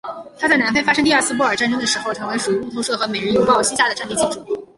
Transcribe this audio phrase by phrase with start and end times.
[0.39, 4.43] 他在南非发生第二次布尔战争的时候成为属于路透社和每日邮报膝下的战地记者。